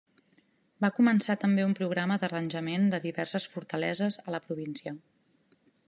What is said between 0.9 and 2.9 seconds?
començar també un programa d'arranjament